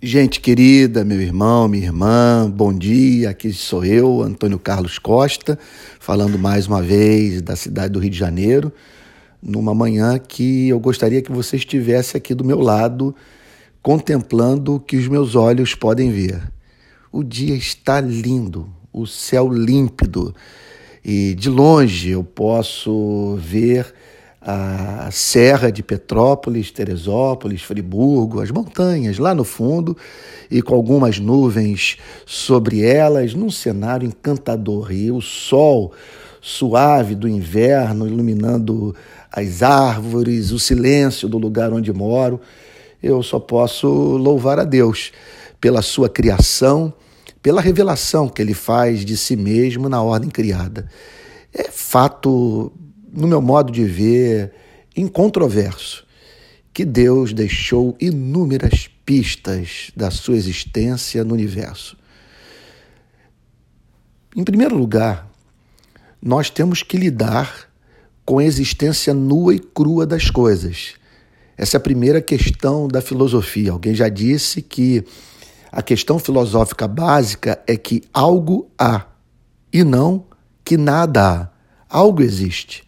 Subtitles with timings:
[0.00, 3.30] Gente querida, meu irmão, minha irmã, bom dia.
[3.30, 5.58] Aqui sou eu, Antônio Carlos Costa,
[5.98, 8.72] falando mais uma vez da cidade do Rio de Janeiro,
[9.42, 13.12] numa manhã que eu gostaria que você estivesse aqui do meu lado,
[13.82, 16.40] contemplando o que os meus olhos podem ver.
[17.10, 20.32] O dia está lindo, o céu límpido,
[21.04, 23.92] e de longe eu posso ver
[24.40, 29.96] a Serra de Petrópolis, Teresópolis, Friburgo, as montanhas lá no fundo
[30.50, 34.92] e com algumas nuvens sobre elas, num cenário encantador.
[34.92, 35.92] E o sol
[36.40, 38.94] suave do inverno iluminando
[39.32, 42.40] as árvores, o silêncio do lugar onde moro.
[43.02, 45.12] Eu só posso louvar a Deus
[45.60, 46.92] pela sua criação,
[47.42, 50.88] pela revelação que ele faz de si mesmo na ordem criada.
[51.52, 52.72] É fato
[53.12, 54.52] no meu modo de ver,
[54.96, 56.06] incontroverso,
[56.72, 61.96] que Deus deixou inúmeras pistas da sua existência no universo.
[64.36, 65.28] Em primeiro lugar,
[66.22, 67.68] nós temos que lidar
[68.24, 70.94] com a existência nua e crua das coisas.
[71.56, 73.72] Essa é a primeira questão da filosofia.
[73.72, 75.04] Alguém já disse que
[75.72, 79.06] a questão filosófica básica é que algo há
[79.72, 80.26] e não
[80.64, 81.48] que nada há.
[81.88, 82.87] Algo existe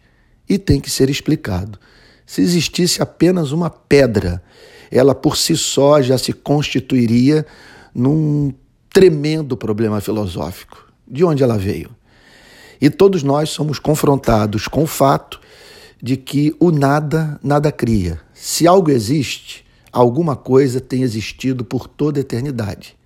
[0.51, 1.79] e tem que ser explicado.
[2.25, 4.43] Se existisse apenas uma pedra,
[4.91, 7.45] ela por si só já se constituiria
[7.95, 8.53] num
[8.89, 10.91] tremendo problema filosófico.
[11.07, 11.89] De onde ela veio?
[12.81, 15.39] E todos nós somos confrontados com o fato
[16.03, 18.19] de que o nada nada cria.
[18.33, 22.97] Se algo existe, alguma coisa tem existido por toda a eternidade.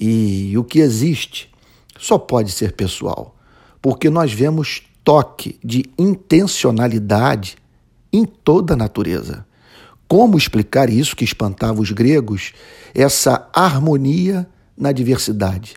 [0.00, 1.52] E o que existe
[1.98, 3.36] só pode ser pessoal,
[3.82, 7.56] porque nós vemos toque de intencionalidade
[8.12, 9.46] em toda a natureza.
[10.08, 12.52] Como explicar isso que espantava os gregos?
[12.94, 15.76] Essa harmonia na diversidade.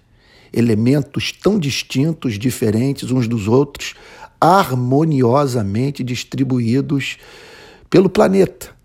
[0.53, 3.95] Elementos tão distintos, diferentes uns dos outros,
[4.39, 7.17] harmoniosamente distribuídos
[7.89, 8.75] pelo planeta.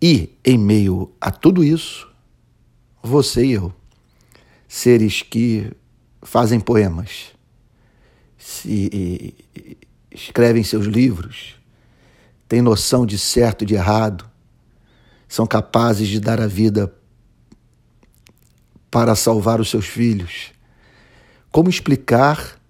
[0.00, 2.08] E, em meio a tudo isso,
[3.02, 3.72] você e eu,
[4.68, 5.70] seres que
[6.22, 7.32] fazem poemas,
[8.62, 9.34] se
[10.10, 11.56] escrevem seus livros,
[12.48, 14.28] têm noção de certo e de errado,
[15.28, 16.94] são capazes de dar a vida
[18.90, 20.52] para salvar os seus filhos.
[21.50, 22.60] Como explicar,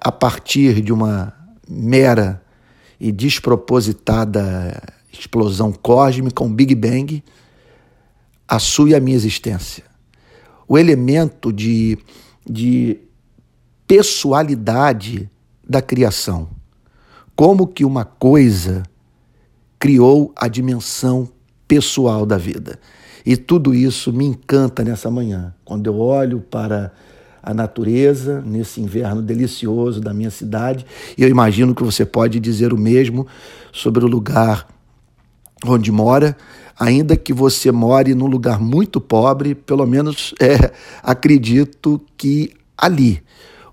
[0.00, 1.34] a partir de uma
[1.68, 2.42] mera
[3.00, 7.24] e despropositada explosão cósmica, um Big Bang,
[8.46, 9.84] a sua e a minha existência?
[10.68, 11.98] O elemento de,
[12.48, 12.98] de
[13.86, 15.30] pessoalidade
[15.66, 16.48] da criação.
[17.34, 18.82] Como que uma coisa
[19.78, 21.28] criou a dimensão
[21.68, 22.78] pessoal da vida.
[23.24, 26.92] E tudo isso me encanta nessa manhã, quando eu olho para
[27.42, 30.86] a natureza, nesse inverno delicioso da minha cidade,
[31.16, 33.26] e eu imagino que você pode dizer o mesmo
[33.72, 34.66] sobre o lugar
[35.64, 36.36] onde mora,
[36.78, 43.22] ainda que você more num lugar muito pobre, pelo menos é, acredito que ali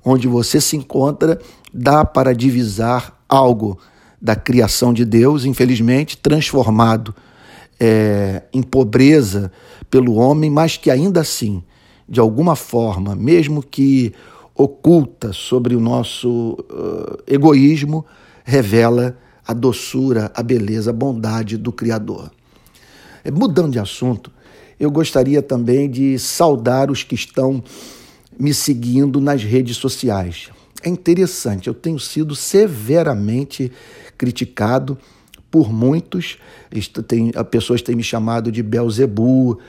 [0.04, 1.40] onde você se encontra,
[1.74, 3.80] dá para divisar algo
[4.22, 7.14] da criação de Deus, infelizmente, transformado
[7.80, 9.52] é, em pobreza
[9.90, 11.64] pelo homem, mas que ainda assim,
[12.08, 14.14] de alguma forma, mesmo que
[14.56, 18.06] oculta sobre o nosso uh, egoísmo,
[18.44, 22.32] revela a doçura, a beleza, a bondade do Criador.
[23.24, 24.32] É, mudando de assunto,
[24.80, 27.64] eu gostaria também de saudar os que estão
[28.40, 30.50] me seguindo nas redes sociais.
[30.84, 33.72] É interessante, eu tenho sido severamente
[34.18, 34.98] criticado
[35.50, 36.38] por muitos.
[37.08, 39.60] Tem, pessoas têm me chamado de Belzebu,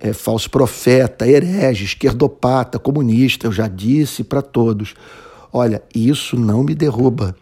[0.00, 3.46] é, falso profeta, herege, esquerdopata, comunista.
[3.46, 4.94] Eu já disse para todos:
[5.52, 7.36] olha, isso não me derruba.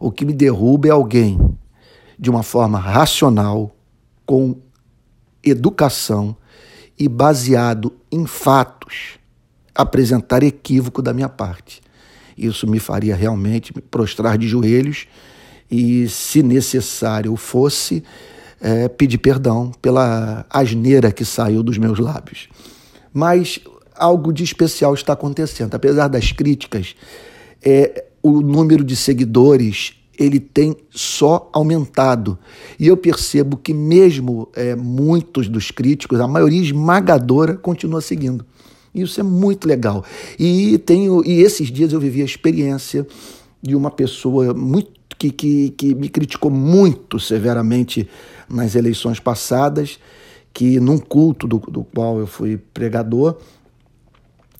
[0.00, 1.38] O que me derruba é alguém
[2.18, 3.74] de uma forma racional,
[4.26, 4.56] com
[5.44, 6.36] educação
[6.98, 9.17] e baseado em fatos
[9.78, 11.80] apresentar equívoco da minha parte.
[12.36, 15.06] Isso me faria realmente me prostrar de joelhos
[15.70, 18.02] e, se necessário fosse,
[18.60, 22.48] é, pedir perdão pela asneira que saiu dos meus lábios.
[23.14, 23.60] Mas
[23.94, 25.74] algo de especial está acontecendo.
[25.74, 26.96] Apesar das críticas,
[27.64, 32.36] é, o número de seguidores ele tem só aumentado.
[32.78, 38.44] E eu percebo que mesmo é, muitos dos críticos, a maioria esmagadora, continua seguindo.
[38.94, 40.04] Isso é muito legal.
[40.38, 43.06] E tenho e esses dias eu vivi a experiência
[43.62, 48.08] de uma pessoa muito que, que, que me criticou muito severamente
[48.48, 49.98] nas eleições passadas,
[50.52, 53.36] que num culto do, do qual eu fui pregador,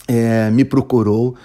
[0.07, 1.37] é, me procurou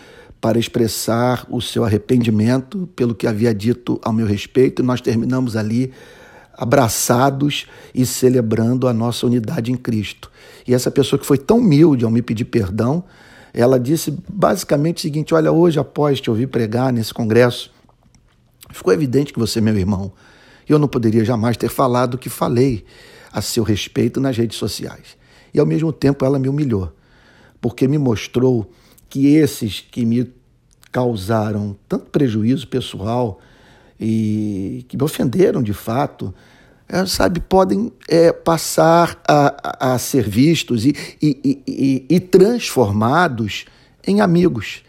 [0.42, 5.56] para expressar o seu arrependimento pelo que havia dito ao meu respeito, e nós terminamos
[5.56, 5.94] ali
[6.54, 10.32] abraçados e celebrando a nossa unidade em Cristo.
[10.68, 13.04] E essa pessoa que foi tão humilde ao me pedir perdão,
[13.54, 17.72] ela disse basicamente o seguinte: Olha, hoje, após te ouvir pregar nesse congresso,
[18.72, 20.12] ficou evidente que você é meu irmão.
[20.68, 22.86] Eu não poderia jamais ter falado o que falei
[23.32, 25.18] a seu respeito nas redes sociais.
[25.54, 26.92] E ao mesmo tempo ela me humilhou,
[27.60, 28.72] porque me mostrou
[29.10, 30.32] que esses que me
[30.92, 33.40] causaram tanto prejuízo pessoal
[34.06, 36.34] e que me ofenderam de fato,
[36.90, 43.64] é, sabe, podem é, passar a, a, ser vistos e, e, e, e transformados
[44.06, 44.84] em amigos.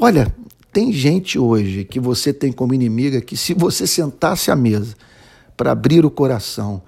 [0.00, 0.32] Olha,
[0.72, 4.94] tem gente hoje que você tem como inimiga que, se você sentasse à mesa
[5.56, 6.80] para abrir o coração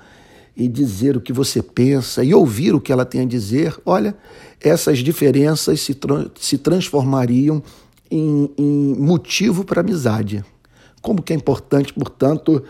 [0.56, 4.16] e dizer o que você pensa e ouvir o que ela tem a dizer, olha,
[4.60, 7.60] essas diferenças se, tra se transformariam
[8.08, 10.44] em, em motivo para amizade.
[11.00, 12.62] Como que é importante, portanto,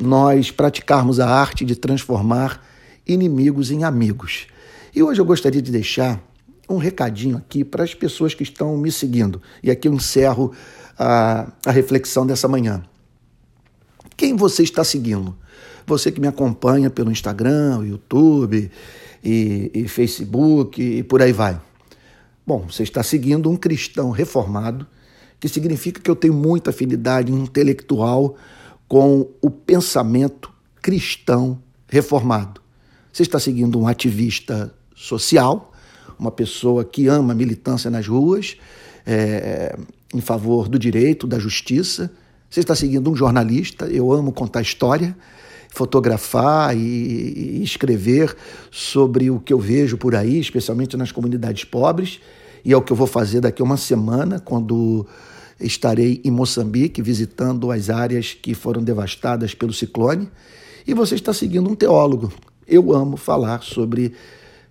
[0.00, 2.64] nós praticarmos a arte de transformar
[3.06, 4.46] inimigos em amigos.
[4.94, 6.20] E hoje eu gostaria de deixar
[6.68, 9.42] um recadinho aqui para as pessoas que estão me seguindo.
[9.62, 10.52] E aqui eu encerro
[10.98, 12.82] a, a reflexão dessa manhã.
[14.16, 15.36] Quem você está seguindo?
[15.86, 18.70] Você que me acompanha pelo Instagram, YouTube
[19.24, 21.60] e, e Facebook e por aí vai.
[22.46, 24.86] Bom, você está seguindo um cristão reformado,
[25.40, 28.36] que significa que eu tenho muita afinidade intelectual
[28.86, 30.52] com o pensamento
[30.82, 32.60] cristão reformado.
[33.10, 35.72] Você está seguindo um ativista social,
[36.18, 38.56] uma pessoa que ama a militância nas ruas,
[39.06, 39.76] é,
[40.14, 42.12] em favor do direito, da justiça.
[42.48, 45.16] Você está seguindo um jornalista, eu amo contar história,
[45.70, 48.36] fotografar e, e escrever
[48.70, 52.20] sobre o que eu vejo por aí, especialmente nas comunidades pobres,
[52.64, 55.06] e é o que eu vou fazer daqui a uma semana, quando
[55.60, 60.30] estarei em Moçambique visitando as áreas que foram devastadas pelo ciclone.
[60.86, 62.32] E você está seguindo um teólogo.
[62.66, 64.14] Eu amo falar sobre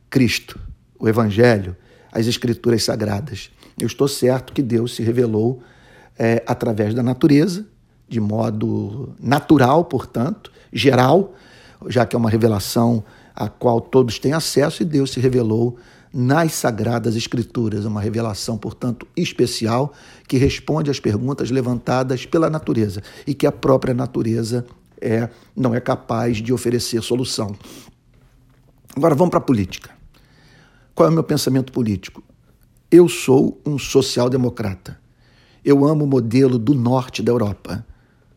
[0.10, 0.60] Cristo
[1.00, 1.76] o Evangelho,
[2.12, 3.50] as Escrituras Sagradas.
[3.80, 5.62] Eu estou certo que Deus se revelou
[6.18, 7.66] é, através da natureza,
[8.08, 11.34] de modo natural, portanto, geral,
[11.88, 13.04] já que é uma revelação
[13.34, 15.78] a qual todos têm acesso, e Deus se revelou
[16.14, 19.94] nas Sagradas Escrituras, uma revelação, portanto, especial,
[20.28, 24.66] que responde às perguntas levantadas pela natureza e que a própria natureza
[25.00, 27.56] é, não é capaz de oferecer solução.
[28.96, 29.92] Agora vamos para a política.
[30.96, 32.24] Qual é o meu pensamento político?
[32.92, 35.00] Eu sou um social-democrata.
[35.64, 37.86] Eu amo o modelo do norte da Europa.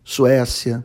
[0.04, 0.84] Suécia,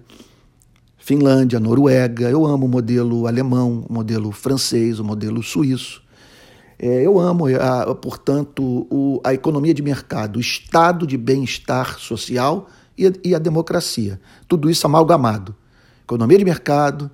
[0.98, 2.30] Finlândia, Noruega.
[2.30, 6.02] Eu amo o modelo alemão, o modelo francês, o modelo suíço.
[6.80, 12.68] É, eu amo, a, portanto, o, a economia de mercado, o estado de bem-estar social
[12.98, 14.20] e e a democracia.
[14.48, 15.56] Tudo isso amalgamado.
[16.04, 17.12] Economia de mercado,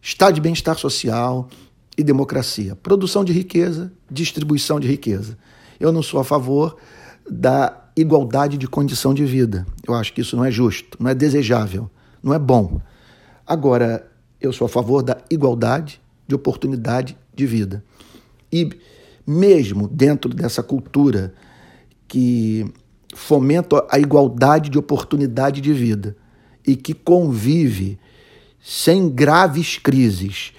[0.00, 1.48] estado de bem-estar social,
[1.96, 2.76] e democracia.
[2.76, 5.38] Produção de riqueza, distribuição de riqueza.
[5.80, 6.76] Eu não sou a favor
[7.28, 9.66] da igualdade de condição de vida.
[9.86, 11.90] Eu acho que isso não é justo, não é desejável,
[12.22, 12.80] não é bom.
[13.46, 14.06] Agora,
[14.40, 17.82] eu sou a favor da igualdade de oportunidade de vida.
[18.52, 18.70] E
[19.26, 21.34] mesmo dentro dessa cultura
[22.06, 22.64] que
[23.14, 26.16] fomenta a igualdade de oportunidade de vida
[26.66, 27.98] e que convive
[28.62, 30.52] sem graves crises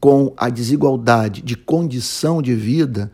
[0.00, 3.10] com a desigualdade de condição de vida,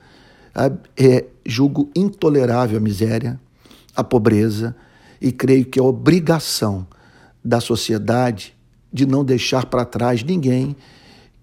[0.97, 3.41] é, julgo intolerável a miséria,
[3.95, 4.75] a pobreza,
[5.21, 6.87] e creio que é obrigação
[7.45, 8.57] da sociedade
[8.93, 10.75] de não deixar para trás ninguém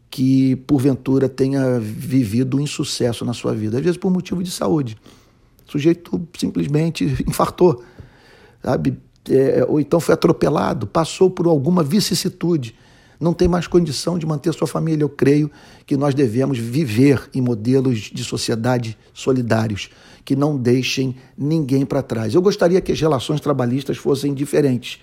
[0.10, 4.98] que, porventura, tenha vivido um insucesso na sua vida, às vezes por motivo de saúde.
[5.68, 7.84] O sujeito simplesmente infartou,
[8.64, 8.98] sabe?
[9.30, 12.74] É, ou então foi atropelado, passou por alguma vicissitude
[13.20, 15.04] não tem mais condição de manter sua família.
[15.04, 15.50] Eu creio
[15.86, 19.90] que nós devemos viver em modelos de sociedade solidários,
[20.24, 22.34] que não deixem ninguém para trás.
[22.34, 25.00] Eu gostaria que as relações trabalhistas fossem diferentes.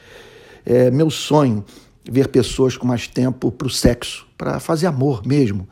[0.64, 1.64] É meu sonho
[2.10, 5.68] ver pessoas com mais tempo para o sexo, para fazer amor mesmo,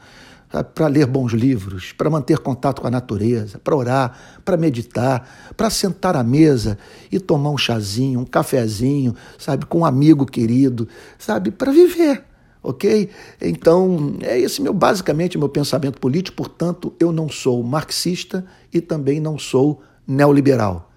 [0.75, 5.71] para ler bons livros, para manter contato com a natureza, para orar, para meditar, para
[5.71, 6.79] sentar à mesa
[7.11, 10.87] e tomar um chazinho, um cafezinho, sabe, com um amigo querido,
[11.19, 12.25] sabe, para viver
[12.63, 13.11] ok?
[13.41, 19.19] Então, é esse meu basicamente meu pensamento político, portanto, eu não sou marxista e também
[19.19, 20.91] não sou neoliberal.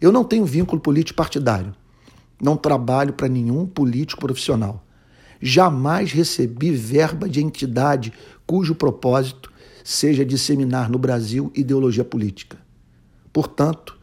[0.00, 1.74] Eu não tenho vínculo político partidário.
[2.42, 4.84] Não trabalho para nenhum político profissional.
[5.40, 8.12] Jamais recebi verba de entidade
[8.44, 9.52] cujo propósito
[9.84, 12.58] seja disseminar no Brasil ideologia política.
[13.32, 13.96] Portanto,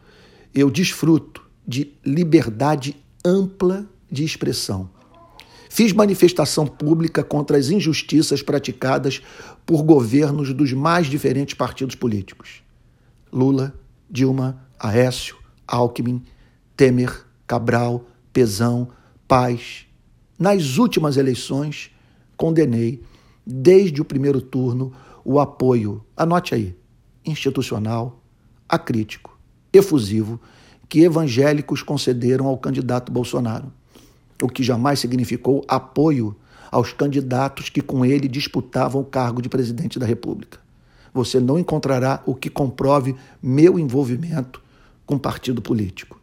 [0.54, 4.88] eu desfruto de liberdade ampla de expressão.
[5.68, 9.22] Fiz manifestação pública contra as injustiças praticadas
[9.64, 12.62] por governos dos mais diferentes partidos políticos.
[13.32, 13.72] Lula,
[14.10, 15.36] Dilma, Aécio,
[15.68, 16.22] Alckmin,
[16.76, 18.88] Temer, Cabral, Pezão,
[19.26, 19.86] Paz.
[20.38, 21.90] Nas últimas eleições,
[22.36, 23.02] condenei,
[23.46, 24.92] desde o primeiro turno,
[25.24, 26.76] o apoio, anote aí,
[27.24, 28.22] institucional,
[28.68, 29.38] acrítico,
[29.72, 30.40] efusivo,
[30.88, 33.72] que evangélicos concederam ao candidato Bolsonaro,
[34.42, 36.34] o que jamais significou apoio
[36.70, 40.58] aos candidatos que com ele disputavam o cargo de presidente da República.
[41.12, 44.62] Você não encontrará o que comprove meu envolvimento
[45.04, 46.20] com partido político.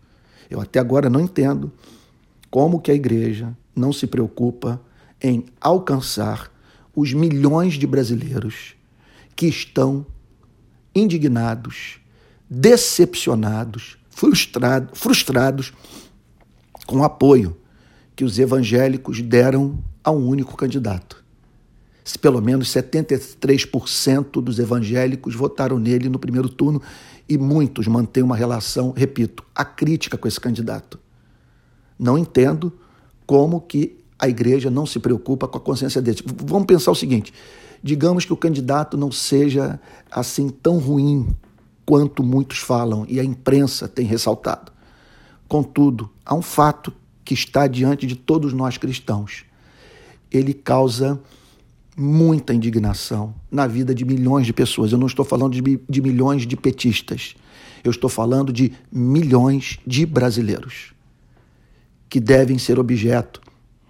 [0.50, 1.72] Eu até agora não entendo
[2.50, 4.82] como que a igreja não se preocupa
[5.22, 6.52] em alcançar
[6.96, 8.76] os milhões de brasileiros
[9.36, 10.06] que estão
[10.96, 12.00] indignados,
[12.50, 15.74] decepcionados, frustrado, frustrados
[16.88, 17.56] com o apoio
[18.16, 21.24] que os evangélicos deram a um único candidato.
[22.04, 26.82] Se pelo menos 73% dos evangélicos votaram nele no primeiro turno
[27.30, 30.98] e muitos mantêm uma relação, repito, acrítica com esse candidato.
[31.98, 32.72] Não entendo
[33.26, 36.24] como que a igreja não se preocupa com a consciência deles.
[36.26, 37.34] Vamos pensar o seguinte:
[37.84, 41.28] digamos que o candidato não seja assim tão ruim
[41.86, 44.72] quanto muitos falam e a imprensa tem ressaltado.
[45.48, 46.92] Contudo, há um fato
[47.24, 49.46] que está diante de todos nós cristãos.
[50.30, 51.20] Ele causa
[51.96, 54.92] muita indignação na vida de milhões de pessoas.
[54.92, 57.36] Eu não estou falando de, de milhões de petistas.
[57.84, 60.97] Eu estou falando de milhões de brasileiros
[62.10, 63.42] que devem ser objeto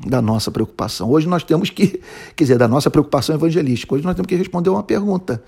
[0.05, 1.09] da nossa preocupação.
[1.09, 2.01] Hoje nós temos que,
[2.35, 5.43] quer dizer, da nossa preocupação evangelística, hoje nós temos que responder uma pergunta: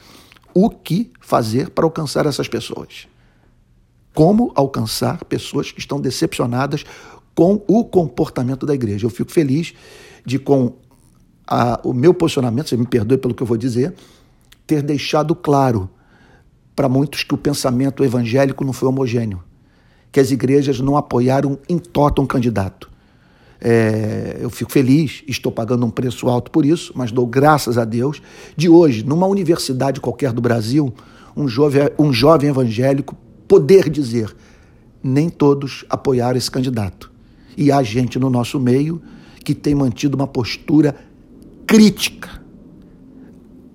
[0.53, 3.07] o que fazer para alcançar essas pessoas?
[4.13, 6.83] Como alcançar pessoas que estão decepcionadas
[7.35, 9.05] com o comportamento da igreja?
[9.05, 9.73] Eu fico feliz
[10.25, 10.73] de, com
[11.47, 13.93] a, o meu posicionamento, você me perdoe pelo que eu vou dizer,
[14.65, 15.89] ter deixado claro
[16.75, 19.43] para muitos que o pensamento evangélico não foi homogêneo,
[20.11, 22.89] que as igrejas não apoiaram em tota um candidato
[23.61, 27.83] é, eu fico feliz, estou pagando um preço alto por isso, mas dou graças a
[27.83, 28.21] Deus
[28.55, 30.93] de hoje, numa universidade qualquer do Brasil,
[31.35, 34.33] um jovem, um jovem evangélico poder dizer:
[35.03, 37.11] nem todos apoiaram esse candidato.
[37.57, 39.01] E há gente no nosso meio
[39.43, 40.95] que tem mantido uma postura
[41.67, 42.41] crítica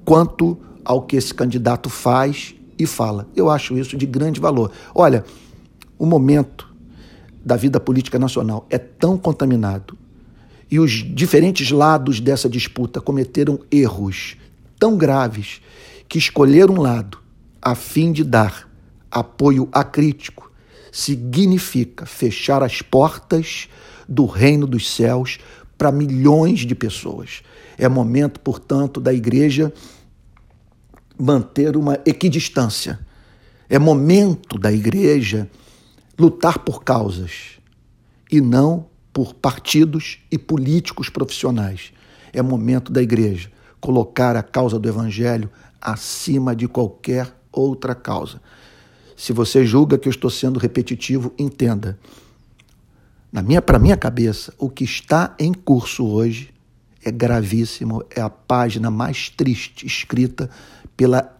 [0.05, 3.29] quanto ao que esse candidato faz e fala.
[3.37, 4.71] Eu acho isso de grande valor.
[4.95, 5.25] Olha,
[5.99, 6.73] o momento
[7.45, 9.97] da vida política nacional é tão contaminado
[10.71, 14.37] e os diferentes lados dessa disputa cometeram erros
[14.79, 15.61] tão graves
[16.09, 17.19] que escolher um lado
[17.61, 18.69] a fim de dar
[19.11, 20.51] apoio acrítico
[20.91, 23.69] significa fechar as portas
[24.09, 25.39] do reino dos céus
[25.77, 27.43] para milhões de pessoas.
[27.77, 29.73] É momento, portanto, da igreja
[31.19, 32.99] manter uma equidistância.
[33.69, 35.49] É momento da igreja
[36.19, 37.59] lutar por causas
[38.31, 41.93] e não por partidos e políticos profissionais.
[42.33, 48.41] É momento da igreja colocar a causa do evangelho acima de qualquer outra causa.
[49.17, 51.99] Se você julga que eu estou sendo repetitivo, entenda.
[53.31, 56.53] Na minha, para minha cabeça, o que está em curso hoje
[57.05, 60.49] é gravíssimo, é a página mais triste escrita
[60.97, 61.37] pela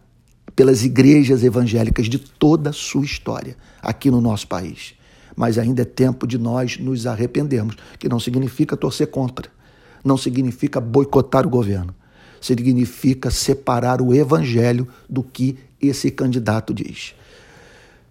[0.55, 4.95] pelas igrejas evangélicas de toda a sua história aqui no nosso país.
[5.35, 9.51] Mas ainda é tempo de nós nos arrependermos, que não significa torcer contra,
[10.03, 11.93] não significa boicotar o governo,
[12.39, 17.13] significa separar o evangelho do que esse candidato diz.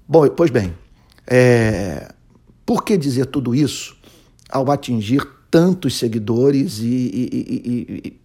[0.06, 0.74] Bom, pois bem,
[1.26, 2.12] é...
[2.66, 3.96] por que dizer tudo isso
[4.50, 8.18] ao atingir tantos seguidores e, e, e,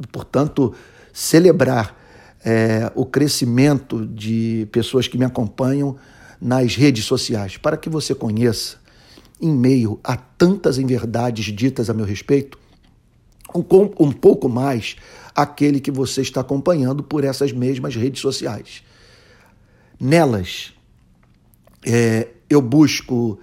[0.00, 0.72] e portanto,
[1.12, 2.05] celebrar
[2.44, 5.96] é, o crescimento de pessoas que me acompanham
[6.40, 8.78] nas redes sociais, para que você conheça,
[9.40, 12.58] em meio a tantas inverdades ditas a meu respeito,
[13.54, 13.60] um,
[13.98, 14.96] um pouco mais
[15.34, 18.82] aquele que você está acompanhando por essas mesmas redes sociais.
[20.00, 20.72] Nelas,
[21.84, 23.38] é, eu busco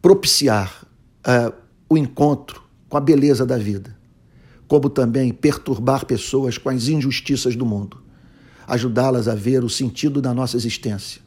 [0.00, 0.86] propiciar
[1.26, 1.52] é,
[1.88, 3.96] o encontro com a beleza da vida,
[4.66, 8.01] como também perturbar pessoas com as injustiças do mundo
[8.66, 11.20] ajudá-las a ver o sentido da nossa existência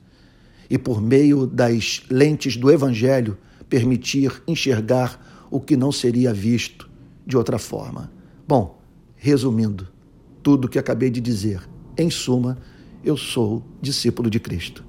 [0.70, 3.38] e, por meio das lentes do Evangelho,
[3.70, 6.89] permitir enxergar o que não seria visto
[7.25, 8.12] de outra forma.
[8.48, 8.80] Bom,
[9.15, 9.88] resumindo,
[10.44, 11.68] tudo que acabei de dizer.
[11.98, 12.58] Em suma,
[13.04, 14.85] eu sou discípulo de Cristo.